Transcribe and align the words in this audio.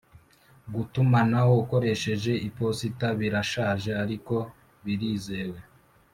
gutumanaho 0.73 1.51
ukoresheje 1.63 2.31
iposita 2.47 3.07
birashaje 3.19 3.91
ariko 4.03 4.35
birizewe 4.83 5.59